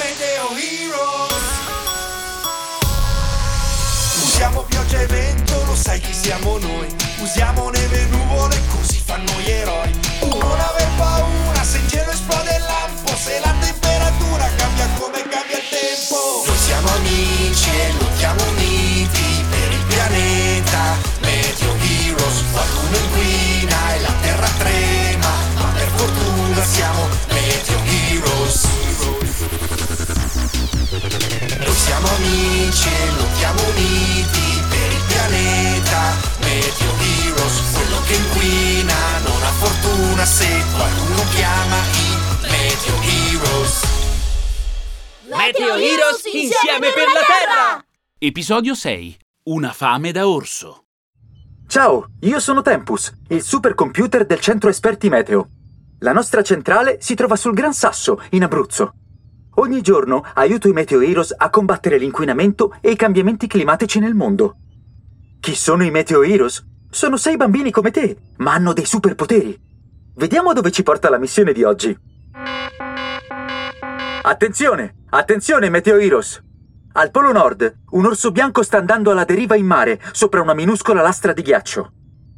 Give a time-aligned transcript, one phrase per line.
[0.00, 1.44] Meteo Heroes.
[4.24, 6.88] Usiamo pioggia e vento, lo sai chi siamo noi.
[7.18, 9.92] Usiamo neve e nuvole, così fanno gli eroi.
[10.22, 12.39] Non aver paura se in cielo esplode
[40.20, 43.84] fortuna se qualcuno chiama i Meteo Heroes
[45.28, 47.84] Meteo Heroes insieme per la Terra!
[48.18, 49.16] Episodio 6.
[49.44, 50.84] Una fame da orso.
[51.66, 55.48] Ciao, io sono Tempus, il supercomputer del centro esperti meteo.
[56.00, 58.92] La nostra centrale si trova sul Gran Sasso, in Abruzzo.
[59.56, 64.56] Ogni giorno aiuto i Meteo Heroes a combattere l'inquinamento e i cambiamenti climatici nel mondo.
[65.40, 66.64] Chi sono i Meteo Heroes?
[66.90, 69.68] Sono sei bambini come te, ma hanno dei superpoteri.
[70.20, 71.98] Vediamo dove ci porta la missione di oggi.
[74.20, 74.96] Attenzione!
[75.08, 76.42] Attenzione, Meteo Heroes!
[76.92, 81.00] Al Polo Nord, un orso bianco sta andando alla deriva in mare, sopra una minuscola
[81.00, 81.92] lastra di ghiaccio.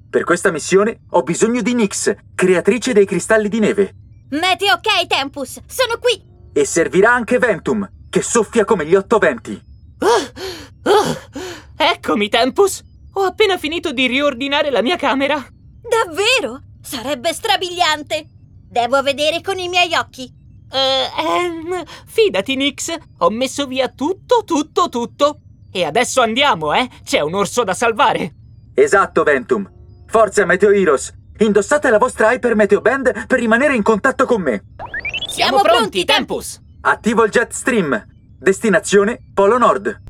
[0.09, 3.95] Per questa missione ho bisogno di Nyx, creatrice dei cristalli di neve.
[4.31, 6.23] Meteo ok, Tempus, sono qui.
[6.53, 9.61] E servirà anche Ventum, che soffia come gli otto venti.
[11.77, 12.81] Eccomi, Tempus!
[13.15, 15.35] Ho appena finito di riordinare la mia camera.
[15.35, 16.63] Davvero?
[16.83, 18.27] Sarebbe strabiliante.
[18.69, 20.31] Devo vedere con i miei occhi.
[20.71, 22.95] Eh, ehm, fidati, Nix.
[23.19, 25.41] Ho messo via tutto, tutto, tutto.
[25.71, 26.89] E adesso andiamo, eh?
[27.05, 28.35] C'è un orso da salvare.
[28.75, 29.71] Esatto, Ventum.
[30.07, 31.13] Forza, Meteo Heroes!
[31.39, 34.65] Indossate la vostra Hyper Meteo Band per rimanere in contatto con me.
[35.29, 36.61] Siamo pronti, Tempus!
[36.83, 38.07] Attivo il Jet Stream.
[38.39, 40.03] Destinazione Polo Nord.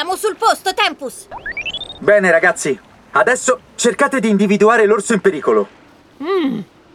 [0.00, 1.26] Siamo sul posto, Tempus.
[1.98, 2.80] Bene, ragazzi.
[3.10, 5.68] Adesso cercate di individuare l'orso in pericolo.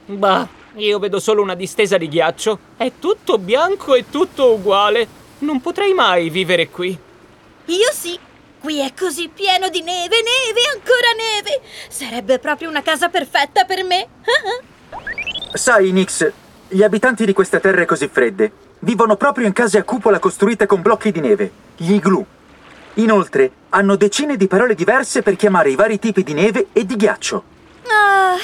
[0.07, 2.57] Bah, io vedo solo una distesa di ghiaccio.
[2.75, 5.07] È tutto bianco e tutto uguale.
[5.39, 6.97] Non potrei mai vivere qui.
[7.66, 8.17] Io sì.
[8.59, 11.61] Qui è così pieno di neve, neve, ancora neve.
[11.87, 14.07] Sarebbe proprio una casa perfetta per me.
[15.53, 16.31] Sai, Nix,
[16.69, 20.81] gli abitanti di queste terre così fredde vivono proprio in case a cupola costruite con
[20.81, 22.33] blocchi di neve, gli igloo.
[22.95, 26.95] Inoltre, hanno decine di parole diverse per chiamare i vari tipi di neve e di
[26.95, 27.44] ghiaccio.
[27.88, 28.38] Ah,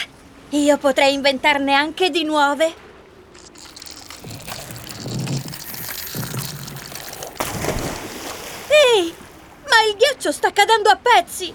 [0.49, 2.73] io potrei inventarne anche di nuove.
[8.67, 9.13] Ehi,
[9.69, 11.53] ma il ghiaccio sta cadendo a pezzi.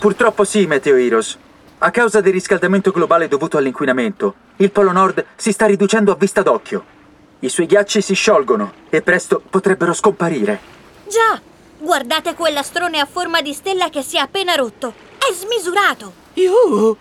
[0.00, 1.38] Purtroppo sì, Meteo Heroes.
[1.78, 6.42] A causa del riscaldamento globale dovuto all'inquinamento, il Polo Nord si sta riducendo a vista
[6.42, 6.96] d'occhio.
[7.40, 10.58] I suoi ghiacci si sciolgono e presto potrebbero scomparire.
[11.06, 11.40] Già,
[11.78, 14.92] guardate quell'astrone a forma di stella che si è appena rotto.
[15.18, 16.12] È smisurato.
[16.34, 16.96] Iuh!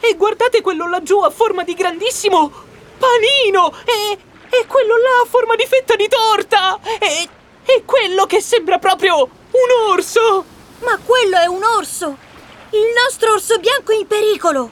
[0.00, 2.50] E guardate quello laggiù a forma di grandissimo
[2.98, 3.72] panino!
[3.84, 4.18] E,
[4.50, 6.78] e quello là a forma di fetta di torta!
[6.98, 7.28] E,
[7.64, 10.44] e quello che sembra proprio un orso!
[10.80, 12.16] Ma quello è un orso.
[12.70, 14.70] Il nostro orso bianco è in pericolo.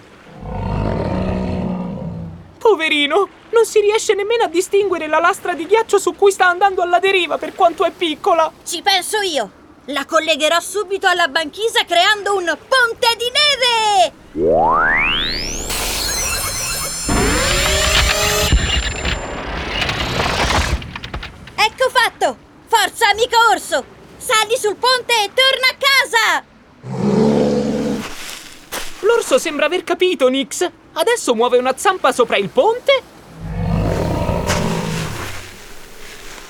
[2.58, 6.82] Poverino, non si riesce nemmeno a distinguere la lastra di ghiaccio su cui sta andando
[6.82, 8.52] alla deriva per quanto è piccola.
[8.62, 9.50] Ci penso io.
[9.86, 14.12] La collegherò subito alla banchisa creando un ponte di neve.
[21.54, 22.36] Ecco fatto!
[22.66, 23.84] Forza, amico orso!
[24.18, 26.44] Sali sul ponte e torna a casa!
[29.00, 30.70] L'orso sembra aver capito, Nix.
[30.92, 33.14] Adesso muove una zampa sopra il ponte.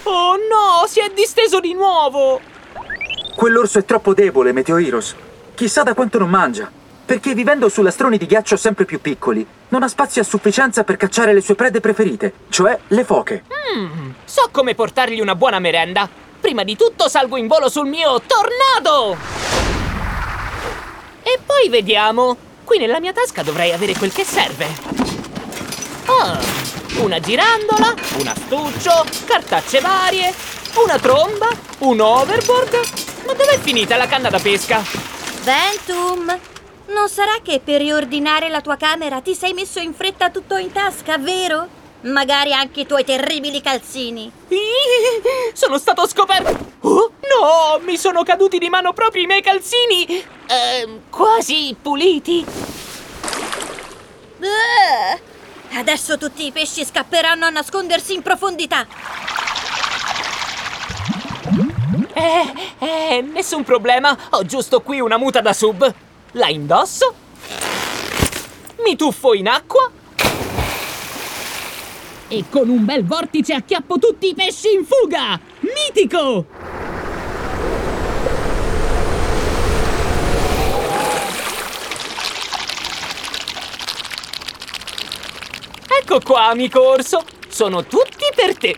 [0.09, 2.41] Oh no, si è disteso di nuovo!
[3.35, 5.17] Quell'orso è troppo debole, Meteo Heroes.
[5.55, 6.71] Chissà da quanto non mangia.
[7.05, 10.97] Perché vivendo su lastroni di ghiaccio sempre più piccoli, non ha spazio a sufficienza per
[10.97, 13.45] cacciare le sue prede preferite, cioè le foche.
[14.25, 16.09] So come portargli una buona merenda.
[16.41, 19.17] Prima di tutto salgo in volo sul mio tornado!
[21.23, 22.37] E poi vediamo.
[22.63, 24.67] Qui nella mia tasca dovrei avere quel che serve.
[26.07, 26.39] Ah,
[26.99, 30.33] una girandola, un astuccio, cartacce varie,
[30.85, 31.49] una tromba,
[31.79, 32.81] un overboard.
[33.27, 34.83] Ma dov'è finita la canna da pesca?
[35.43, 36.39] Ventum,
[36.87, 40.73] non sarà che per riordinare la tua camera ti sei messo in fretta tutto in
[40.73, 41.69] tasca, vero?
[42.03, 44.31] Magari anche i tuoi terribili calzini.
[45.53, 46.75] Sono stato scoperto!
[46.81, 47.81] Oh, no!
[47.85, 50.25] Mi sono caduti di mano proprio i miei calzini!
[50.47, 52.45] Ehm, quasi puliti!
[54.39, 54.86] Uh,
[55.77, 58.87] adesso tutti i pesci scapperanno a nascondersi in profondità.
[62.13, 64.17] Eh, eh, nessun problema!
[64.31, 65.95] Ho giusto qui una muta da sub!
[66.33, 67.15] La indosso?
[68.85, 69.91] Mi tuffo in acqua?
[72.29, 75.39] E con un bel vortice acchiappo tutti i pesci in fuga!
[75.61, 76.66] Mitico!
[86.17, 87.23] Ecco qua, amico orso!
[87.47, 88.75] Sono tutti per te!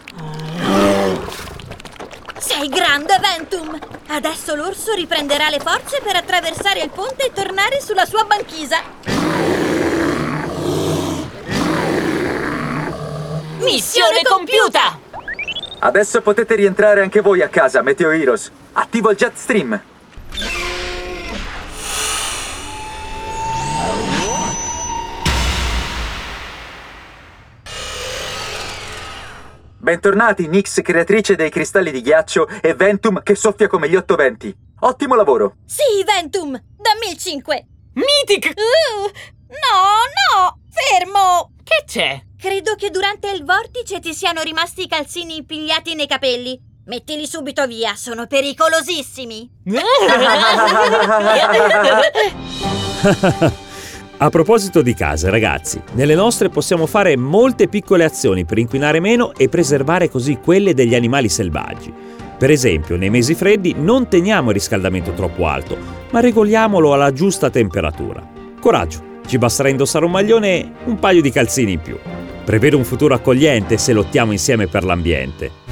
[2.37, 3.79] Sei grande, Ventum!
[4.09, 8.83] Adesso l'orso riprenderà le forze per attraversare il ponte e tornare sulla sua banchisa.
[13.59, 14.99] Missione compiuta!
[15.79, 18.51] Adesso potete rientrare anche voi a casa, Meteo Heroes.
[18.73, 19.37] Attivo il jet
[29.89, 34.55] Bentornati, Nix, creatrice dei cristalli di ghiaccio, e Ventum che soffia come gli otto venti.
[34.81, 35.55] Ottimo lavoro!
[35.65, 36.51] Sì, Ventum!
[36.51, 37.67] Dammi il 5!
[37.95, 38.53] Mythic!
[38.55, 39.09] Uh,
[39.49, 40.59] no, no!
[40.69, 41.55] Fermo!
[41.65, 42.21] Che c'è?
[42.39, 46.61] Credo che durante il vortice ti siano rimasti i calzini impigliati nei capelli.
[46.85, 49.51] Mettili subito via, sono pericolosissimi.
[54.21, 59.33] A proposito di case, ragazzi, nelle nostre possiamo fare molte piccole azioni per inquinare meno
[59.33, 61.95] e preservare così quelle degli animali selvaggi.
[62.37, 65.77] Per esempio, nei mesi freddi non teniamo il riscaldamento troppo alto,
[66.11, 68.29] ma regoliamolo alla giusta temperatura.
[68.59, 71.97] Coraggio, ci basterà indossare un maglione e un paio di calzini in più.
[72.45, 75.68] Prevede un futuro accogliente se lottiamo insieme per l'ambiente.